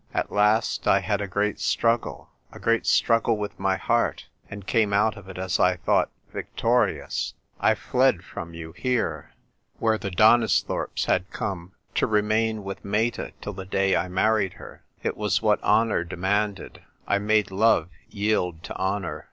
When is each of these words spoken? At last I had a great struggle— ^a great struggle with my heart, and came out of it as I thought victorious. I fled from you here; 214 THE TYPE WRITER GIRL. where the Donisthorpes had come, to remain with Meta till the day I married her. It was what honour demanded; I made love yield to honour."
At 0.15 0.31
last 0.31 0.87
I 0.87 0.99
had 1.01 1.21
a 1.21 1.27
great 1.27 1.59
struggle— 1.59 2.31
^a 2.53 2.59
great 2.59 2.87
struggle 2.87 3.37
with 3.37 3.59
my 3.59 3.77
heart, 3.77 4.25
and 4.49 4.65
came 4.65 4.93
out 4.93 5.15
of 5.15 5.29
it 5.29 5.37
as 5.37 5.59
I 5.59 5.75
thought 5.77 6.09
victorious. 6.33 7.35
I 7.59 7.75
fled 7.75 8.23
from 8.23 8.55
you 8.55 8.71
here; 8.71 9.33
214 9.77 9.77
THE 9.77 9.77
TYPE 9.77 9.77
WRITER 9.77 9.77
GIRL. 9.77 9.85
where 9.85 9.97
the 10.39 10.53
Donisthorpes 10.89 11.05
had 11.05 11.29
come, 11.29 11.73
to 11.93 12.07
remain 12.07 12.63
with 12.63 12.83
Meta 12.83 13.31
till 13.41 13.53
the 13.53 13.63
day 13.65 13.95
I 13.95 14.07
married 14.07 14.53
her. 14.53 14.81
It 15.03 15.15
was 15.15 15.43
what 15.43 15.61
honour 15.61 16.03
demanded; 16.03 16.81
I 17.07 17.19
made 17.19 17.51
love 17.51 17.89
yield 18.09 18.63
to 18.63 18.75
honour." 18.77 19.19